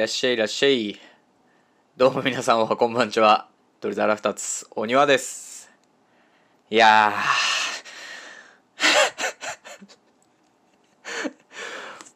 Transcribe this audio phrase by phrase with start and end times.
[0.00, 0.98] らっしゃいいらっしゃい。
[1.94, 3.48] どうも皆さんはこんばんちは。
[3.82, 5.70] 鳥皿二つ、お庭です。
[6.70, 7.12] いや。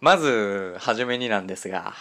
[0.00, 1.92] まず、はじめになんですが、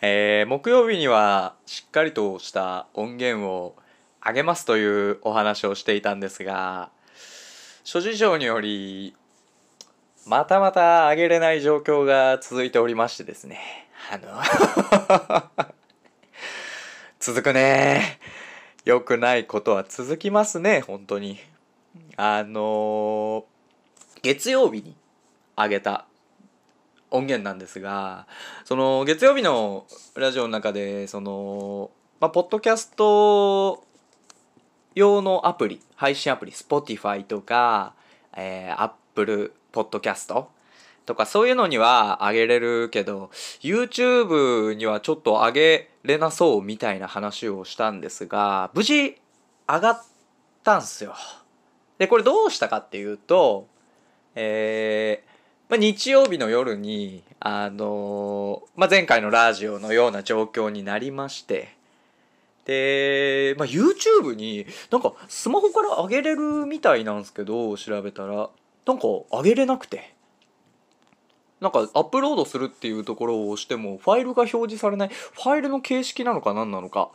[0.00, 3.76] えー、木曜日にはしっかりとした音源を
[4.22, 6.88] あげますというお話をしていたんですが、
[7.84, 9.14] 諸事情により、
[10.24, 13.82] またまた上げれない状況が続いておりましてですね。
[14.10, 15.62] あの
[17.20, 18.18] 続くね。
[18.84, 21.38] 良くないことは続きますね、本当に。
[22.16, 23.44] あの
[24.22, 24.96] 月曜日に
[25.56, 26.06] 上げた
[27.10, 28.26] 音源なんですが、
[28.64, 33.84] その月曜日のラジオの中で、その、まあ、ポッドキャスト
[34.94, 37.94] 用のアプリ、配信アプリ、Spotify とか、
[38.36, 40.50] えー、Apple ポッドキャスト
[41.06, 49.16] とかそういうのには上げれるけど YouTube にはちょっと上げれなそうみたいな話をしたんですが無事
[49.68, 50.02] 上がっ
[50.62, 51.14] たんすよ。
[51.98, 53.66] でこれどうしたかっていうと
[54.34, 55.32] えー
[55.68, 61.74] まあ、日曜日の夜にあのーまあ、前回のラジオのような状況になりまして
[62.66, 68.50] で、まあ、YouTube になんかスマホから上げれるみたいなんですけど調べたら
[68.86, 70.11] なんか上げれなくて
[71.62, 75.08] なんかアップロードするっていうところを押してもファイルが表示されない。
[75.08, 77.10] ファイルの形式なのか何なのか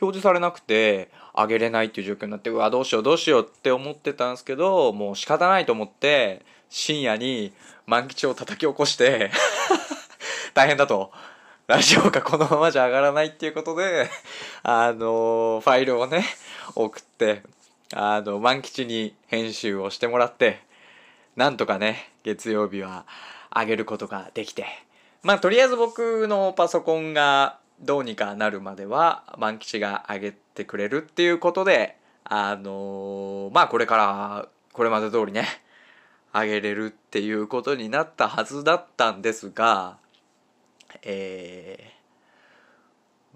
[0.00, 7.52] 表示されなくて上げれないっていう状況になってうわどうしようどうしようって思ってたんですけどもう仕方ないと思って深夜に
[7.86, 9.30] 万吉を叩き起こして
[10.52, 11.10] 大変だと。
[11.68, 14.10] ラジオがこのままじゃ上がらないっていうことで
[14.64, 16.24] あのファイルをね
[16.74, 17.42] 送って
[17.94, 20.60] あの万吉に編集をしてもらって
[21.36, 23.06] なんとかね月曜日は
[23.54, 24.66] 上げることができて。
[25.22, 35.46] まあとりあえず僕のパソコンがどうにかなるまでは万吉が上げてくれるっていうことであのまあこれからこれまで通りね
[36.34, 39.98] 上げれるっていうことになったはずだったんですが
[41.02, 41.92] え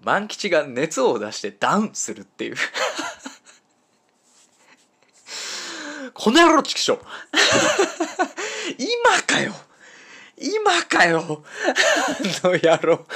[0.03, 2.57] ー、万吉が熱を出してダウンするっていう。
[6.19, 6.99] この野郎畜生。
[8.79, 9.53] 今かよ。
[10.39, 11.45] 今かよ。
[12.43, 13.07] あの野郎。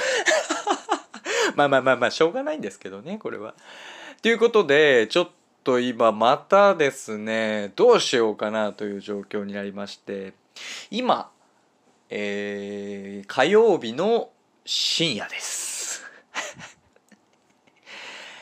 [1.55, 3.55] まあまあまあまあしょうがないんですけどねこれは。
[4.21, 5.29] ということでちょっ
[5.63, 10.33] と今またですねどうしようかなという状況になりまして
[10.89, 11.29] 今
[12.13, 14.29] えー、火曜日の
[14.65, 16.03] 深夜です。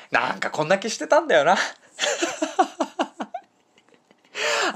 [0.10, 1.56] なんかこんだけしてたんだよな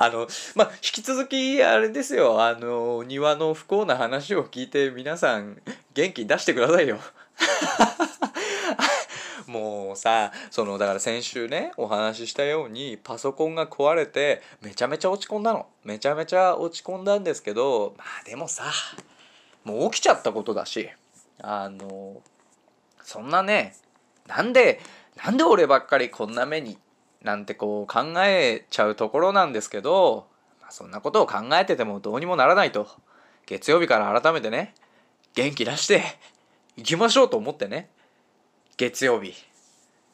[0.04, 2.44] あのまあ引き続きあれですよ。
[2.44, 5.62] あの庭の不幸な話を聞いて皆さん
[5.94, 7.00] 元気出してくださいよ。
[9.48, 15.68] もうさそのだから先週ねお話ししたようにパソコンが壊れてめちゃめちゃ落ち込んだの。
[15.84, 18.66] めちゃめちゃ落ち込んだんですけどまあでもさ
[19.64, 20.90] もう起きちゃったことだし
[21.42, 22.22] あの
[23.04, 23.76] そんなね
[24.28, 24.82] なんで
[25.24, 26.78] なんで俺ばっかりこんな目に
[27.24, 30.28] なんてこう考えちゃうところなんですけど、
[30.62, 32.88] まあ、そんなことを考えててもどうにもならないと。
[33.46, 34.74] 月曜日から改めてね
[35.34, 36.02] 元気出して
[36.78, 37.90] いきましょうと思ってね
[38.78, 39.34] 月曜日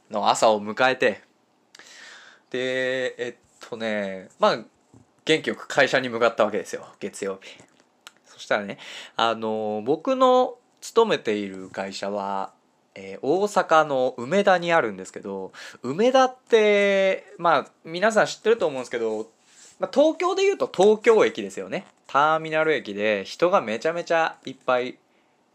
[0.09, 1.22] の朝を迎えて。
[2.50, 4.59] でえっとねまあ
[5.25, 7.50] 元気よく会社に向かったわけですよ月曜日。
[8.25, 8.78] そしたらね
[9.16, 12.53] あの僕の勤めている会社は、
[12.95, 15.51] えー大阪の梅田にあるんですけど
[15.83, 19.29] 梅田ってまあ皆さん知ってると思うんですけど、
[19.79, 21.85] まあ、東京でいうと東京駅ですよね。
[22.07, 24.97] ターミナル駅で人がめちゃめちゃいっぱい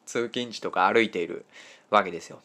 [0.06, 1.44] 通勤地とか歩いている
[1.90, 2.40] わけですよ。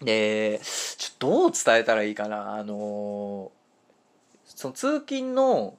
[0.00, 2.54] でちょっとどう伝えたらいいかな。
[2.54, 3.50] あの
[4.44, 5.74] その通勤の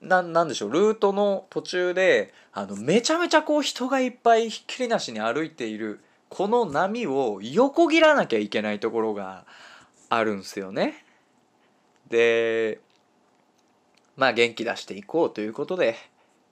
[0.00, 9.44] ななんでしょうルートの途中であのめちゃめちゃこう人がいっぱいひっきりなしに歩いているこの波を横切らなきゃいけないところが
[10.08, 11.04] あるんですよね。
[12.08, 12.80] で
[14.16, 15.96] まあ元気出していこうということで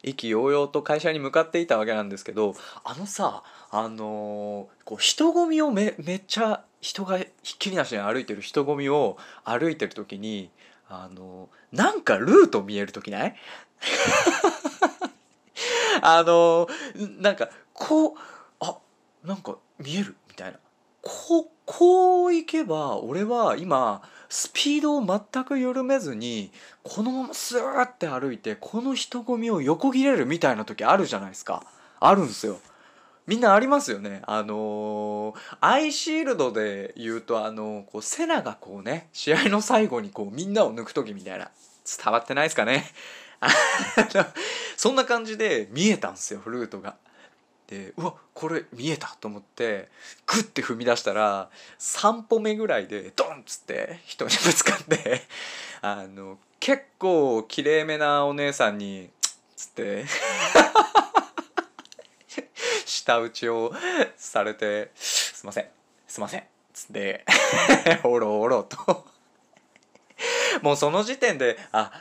[0.03, 10.51] 意気揚々と会社に向かっていたわけなんですけどあのさあのーこう人混みをめめっちゃ人がひっきりなしに歩いてる人混みを歩いてる時に
[10.89, 13.37] あのーなんかルート見える時ない？
[16.03, 18.13] あのーなんかこう
[18.61, 18.77] あ
[19.25, 20.17] なんか見える？
[20.29, 20.59] みたいな。
[21.03, 26.51] こうこう行けば俺は今スピードを全く緩めずに
[26.83, 31.65] このままスーって歩いてこの人混みを横切れるみたいな時あるじゃないですか。
[32.01, 32.59] あるんですよ。
[33.27, 34.23] みんなありますよね。
[34.27, 41.51] あのー、アイシールドで言うとあのー、こうセナがこうね試合の最後にこうみんなを抜く時みたいな。
[42.05, 42.85] 伝わってないですかね。
[44.77, 46.97] そんな感じで見えたんですよフルートが。
[47.67, 49.89] でうわこれ見えたと思って
[50.27, 55.23] グッて踏み出したら3歩目ぐらいでドンっつって人にぶつかって
[55.83, 59.11] あの結構きれいめなお姉さんに
[59.57, 60.05] つって
[62.87, 63.73] 舌打ちを
[64.17, 65.69] されて「すいません
[66.07, 67.25] すいません」つって
[68.05, 69.07] おろおろと。
[70.63, 71.93] もうその時点であ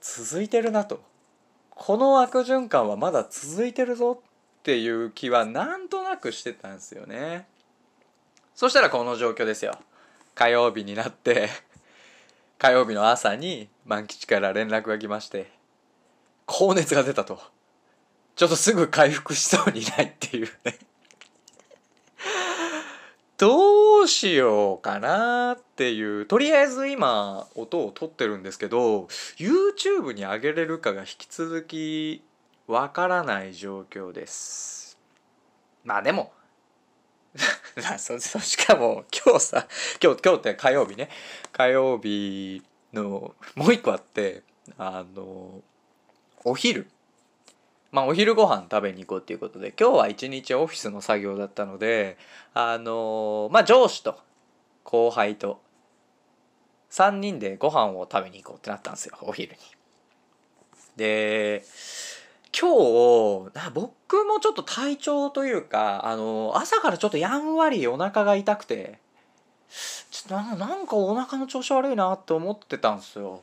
[0.00, 1.02] 続いてるなと。
[1.70, 4.22] この悪循環はまだ続いてるぞ
[4.62, 7.48] っていう気はなんとなくしてたんですよね。
[8.54, 9.76] そしたらこの状況ですよ。
[10.36, 11.50] 火曜日になって
[12.58, 15.50] 火曜日の朝に万吉から連絡が来まして
[16.46, 17.42] 高熱が出たと。
[18.36, 20.78] ちょっとすぐ回復しそうにないっていうね。
[23.38, 26.24] どうしようかなっていう。
[26.26, 29.08] とりあえず今音を取ってるんですけど
[29.38, 32.22] YouTube に上げれるかが引き続き
[32.72, 34.98] わからない状況です。
[35.84, 36.32] まあでも
[37.98, 39.66] そしかも今日さ
[40.02, 41.10] 今日今日って火曜日ね。
[41.52, 42.62] 火曜日
[42.94, 44.42] のもう一個あって
[44.78, 45.60] あの
[46.44, 46.88] お昼。
[47.90, 52.16] まあお昼ご飯食べに行こうっていうことで今日は一日オフィスの作業だったので
[52.54, 54.18] あのまあ上司と
[54.82, 55.60] 後輩と
[56.90, 59.58] 3人でご飯を食べに行こうってなったんですよお昼に。
[60.96, 61.64] で
[62.58, 68.98] 今日僕もちょっと体調というかあの朝からちょっとやんわりお腹が痛くて
[70.10, 73.40] ちょっとなんかお腹の調子悪いなって思ってたんですよ。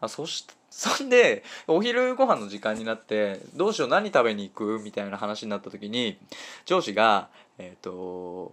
[0.00, 6.18] あそして そんでお昼ご飯の時間になってどうしよう何食べに行くみたいな話になった時に
[6.66, 8.52] 上司がえっ、ー、と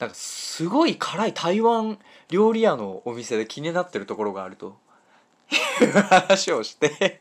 [0.00, 1.98] なんかすごい辛い台湾
[2.28, 4.76] 料理屋のお店で気になってるところがあると
[5.80, 7.20] いう話をして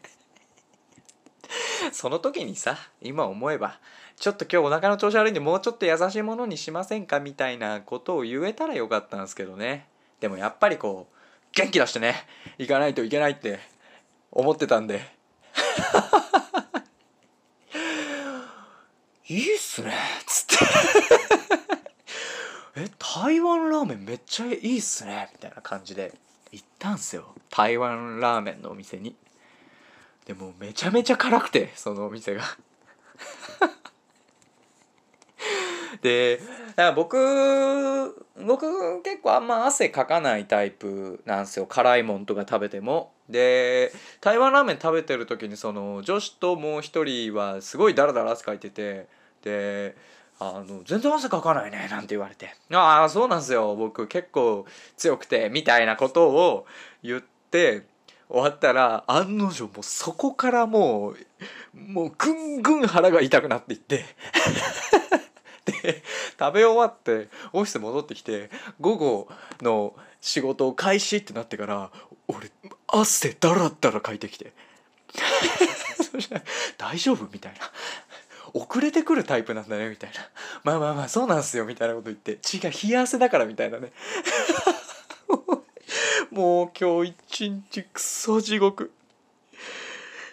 [1.91, 3.79] その時にさ今思えば
[4.15, 9.87] ちょっと今日お腹の調子悪いんでもうちょっと優しいものにしませんかみたいなことを言えたらよかったんですけどね。
[10.19, 11.15] でもやっぱりこう
[11.51, 12.15] 元気出してね
[12.57, 13.59] 行かないといけないって
[14.31, 15.01] 思ってたんで。
[19.27, 19.93] いいっすね
[20.25, 20.65] つって。
[22.81, 26.13] え台湾ラーメンめっちゃいいっすねみたいな感じで
[26.51, 27.33] 行ったんすよ。
[27.49, 29.15] 台湾ラーメンのお店に。
[30.25, 32.43] でもめちゃめちゃ辛くてそのお店が。
[36.01, 36.41] で
[36.95, 38.15] 僕
[38.45, 41.65] 僕結構あんま汗かかないタイプなんですよ。
[41.65, 43.11] 辛いもんとか食べても。
[43.29, 49.07] で台湾ラーメン食べてる時にその女子ともう一人はすごいダラダラ汗かいてて
[49.43, 49.95] で
[50.39, 52.53] あの全然汗かかないねなんて言われて。
[52.71, 53.75] ああそうなんですよ。
[53.75, 54.65] 僕結構
[54.97, 56.65] 強くてみたいなことを
[57.01, 57.85] 言って
[58.33, 61.17] 終わったら案の定もうそこからもう
[61.77, 64.05] もうぐんぐん腹が痛くなっていって。
[65.65, 66.03] で
[66.37, 68.49] 食べ終わってオフィス戻ってきて
[68.81, 69.29] 午後
[69.61, 71.89] の仕事を開始ってなってから
[72.27, 72.51] 俺
[72.87, 74.51] 汗だらだらかいてきて。
[76.77, 77.59] 大丈夫みたいな。
[78.53, 80.15] 遅れてくるタイプなんだねみたいな。
[80.63, 82.37] まあまあまあそうなんすよみたいなこと言って。
[82.41, 83.91] 血が冷や汗だからみたいなね。
[86.33, 88.91] もう今日一日クソ地獄。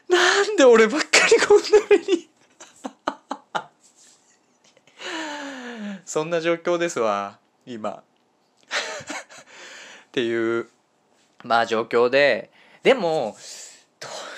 [0.08, 2.30] なんで俺ばっかりこんな目に。
[6.06, 8.00] そんな状況ですわ今。
[10.08, 10.70] っていう
[11.44, 12.50] まあ状況で。
[12.82, 13.36] でも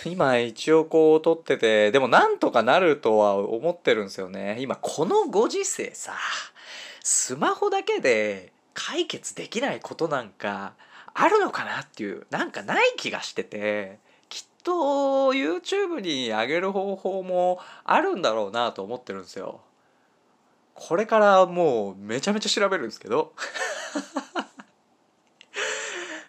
[0.04, 4.56] 今一応こう撮っててでもなんとかなるとは思ってるんですよね。
[4.58, 6.12] 今このご時世さ
[7.04, 10.72] スマホだけで解決できないことなんか
[11.14, 14.72] あるのかなっていうなんかない気がしててきっと
[15.32, 19.60] YouTube に上げる方法もあるんだろうなと思ってるんですよ。
[20.74, 23.32] これからもうめちゃめちゃ調べるんですけど。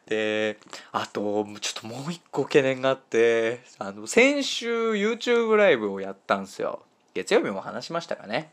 [0.05, 0.59] で
[0.91, 6.83] あとちょっともう一個懸念があってあの先週 YouTube ライブをやったんですよ。
[7.13, 8.51] 月曜日も話しましたかね。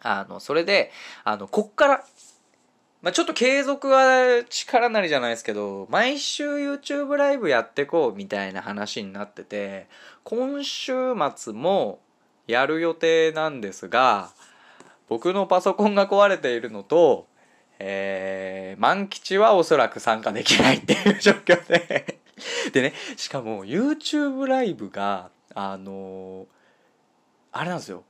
[0.00, 0.90] あのそれで
[1.22, 2.04] あのこっから
[3.04, 9.88] まあ、ちょっと継続は力なりじゃないですけど毎週 YouTube ライブやってこうみたいな話になってて
[10.22, 10.92] 今週
[11.36, 12.00] 末も
[12.46, 14.30] やる予定なんですが
[15.06, 17.26] 僕のパソコンが壊れているのと、
[17.78, 22.18] えー、万吉はおそらく参加できないっていう状況で
[22.72, 26.46] でね、しかも YouTube ライブが、あのー、
[27.52, 28.02] あれなんですよ。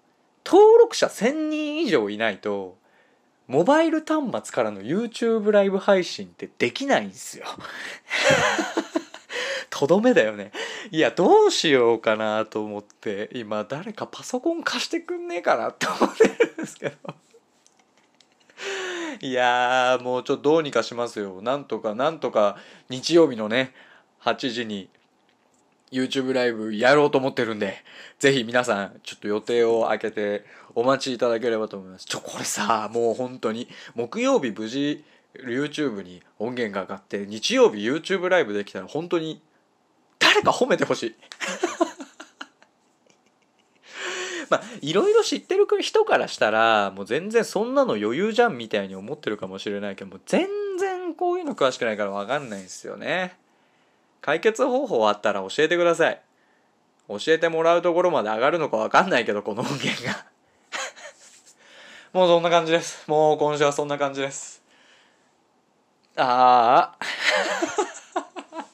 [0.46, 2.78] 登録者1000人以上いないと
[3.46, 7.46] モバイル端末からの YouTube ライブ配信ってできないんですよ。
[9.68, 10.52] とどめだよね。
[10.90, 16.96] いやどうしようかなと思って今誰かパソコン貸してくんねえかなって思ってるんですけど。
[19.20, 21.42] いやもうちょっとどうにかしますよ。
[21.42, 22.56] なんとかなんとか
[22.88, 23.74] 日曜日のね
[24.22, 24.88] 8時に
[25.94, 27.76] YouTube ライブやろうと思ってるんで、
[28.18, 32.04] ぜひ皆さん、ちょっと予定を空けてお待ちいただければと思います。
[32.04, 35.04] ちょ、これさ、もう本当に、木曜日無事
[35.36, 39.40] YouTube に音源が上がって、日曜日 YouTube ライブできたら本当に、
[40.18, 41.14] 誰か褒めてほしい。
[44.50, 50.48] まあ、いろいろ知ってる人からしたら、もう全然そんなの余裕じゃんみたいに思ってるかもしれないけど、もう全
[50.78, 53.43] 然こういうの詳しくないからわかんないんですよね。
[54.24, 56.18] 解決方法あったら教えてください。
[57.08, 60.24] 教えてもらうところまで上がるのかわかんないけど、この音源が
[62.14, 63.04] もうそんな感じです。
[63.06, 64.62] もう今週はそんな感じです。
[66.16, 67.04] ああ。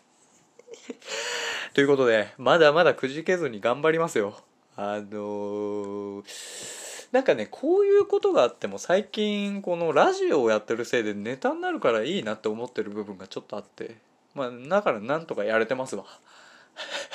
[1.74, 4.36] ということで、まだまだくじけずに頑張りますよ。
[4.76, 13.96] あのー、なんかね、こういうことがあっても最近このラジオをやってるせいでネタになるからいいなって思ってる部分がちょっとあって。
[14.34, 16.04] まあだからなんとかやれてますわ。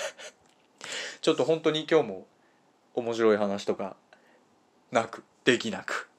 [1.21, 2.27] ちょっと本当に今日も
[2.93, 3.95] 面白い話とか
[4.91, 6.09] なくできなく。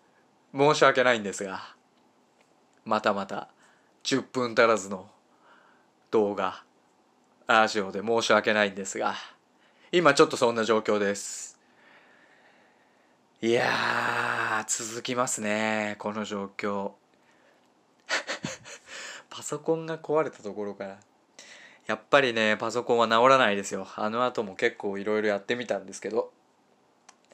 [0.57, 1.75] 申し訳ないんですが
[2.85, 3.49] またまた
[4.05, 5.11] 10分足らずの
[6.11, 6.63] 動画
[7.47, 9.15] ラジオで申し訳ないんですが
[9.93, 11.59] 今ちょっとそんな状況です。
[13.43, 16.93] いや続きますねこの状況。
[19.37, 20.97] パソコンが壊れたところから。
[21.87, 23.87] やっぱりねパソコンは治らないですよ。
[23.97, 26.33] あの後も結構いろいろやってみたんですけど。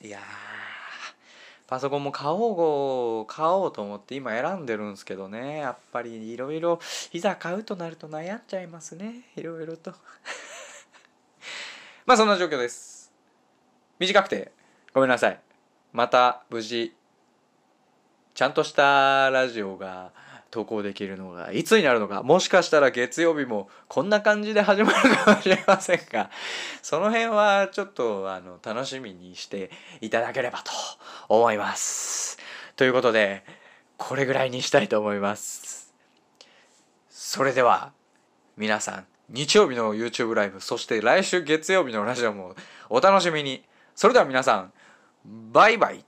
[0.00, 0.18] いや
[1.68, 5.58] パソコンも買おう買おうと思って今選んでるんですけどね。
[5.58, 6.80] やっぱりいろいろ
[7.12, 9.20] いざ買うとなると悩んじゃいますね。
[9.36, 9.94] いろいろと。
[12.04, 13.12] まあそんな状況です。
[14.00, 14.50] 短くて
[14.92, 15.40] ごめんなさい。
[15.92, 16.96] また無事
[18.34, 20.10] ちゃんとしたラジオが
[20.52, 26.30] 投稿できるのがいつになるのかもしかしたら月曜日もこんな感じで始まるかもしれませんが
[26.82, 29.70] その辺はちょっとあの楽しみにして
[30.02, 30.70] いただければと
[31.28, 32.38] 思います。
[32.76, 33.44] ということで
[33.96, 35.92] これぐらいにしたいと思います。
[37.08, 37.92] それでは
[38.58, 42.54] 皆さん日曜日の YouTube ライブそして来週月曜日のラジオも
[42.90, 44.72] お楽しみにそれでは皆さん
[45.24, 46.04] バイバイ